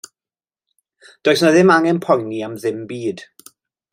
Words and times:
Does 1.27 1.39
'na 1.43 1.51
ddim 1.57 1.73
angen 1.75 2.01
poeni 2.05 2.41
am 2.47 2.57
ddim 2.63 2.83
byd. 2.93 3.25